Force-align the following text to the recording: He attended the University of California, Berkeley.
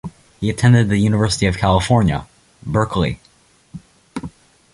He 0.39 0.49
attended 0.49 0.89
the 0.89 0.97
University 0.97 1.45
of 1.45 1.59
California, 1.59 2.25
Berkeley. 2.65 3.19